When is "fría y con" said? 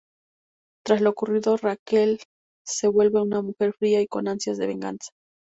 3.77-4.27